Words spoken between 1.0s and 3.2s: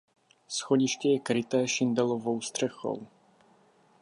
je kryté šindelovou střechou.